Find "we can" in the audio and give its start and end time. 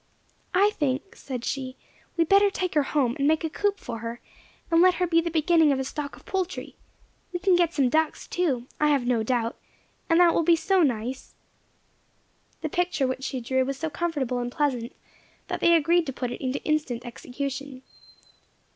7.31-7.55